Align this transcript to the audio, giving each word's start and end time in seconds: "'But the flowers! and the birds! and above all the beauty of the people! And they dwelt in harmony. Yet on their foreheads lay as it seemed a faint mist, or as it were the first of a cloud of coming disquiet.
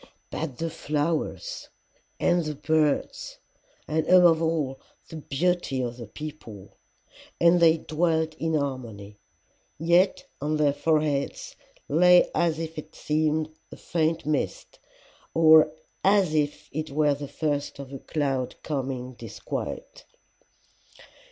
"'But 0.31 0.57
the 0.57 0.71
flowers! 0.71 1.69
and 2.19 2.43
the 2.43 2.55
birds! 2.55 3.37
and 3.87 4.07
above 4.07 4.41
all 4.41 4.79
the 5.09 5.17
beauty 5.17 5.79
of 5.79 5.97
the 5.97 6.07
people! 6.07 6.79
And 7.39 7.59
they 7.59 7.77
dwelt 7.77 8.33
in 8.39 8.55
harmony. 8.55 9.19
Yet 9.77 10.25
on 10.41 10.57
their 10.57 10.73
foreheads 10.73 11.55
lay 11.87 12.27
as 12.33 12.57
it 12.57 12.95
seemed 12.95 13.49
a 13.71 13.77
faint 13.77 14.25
mist, 14.25 14.79
or 15.35 15.71
as 16.03 16.33
it 16.33 16.89
were 16.89 17.13
the 17.13 17.27
first 17.27 17.77
of 17.77 17.93
a 17.93 17.99
cloud 17.99 18.53
of 18.55 18.63
coming 18.63 19.13
disquiet. 19.13 20.05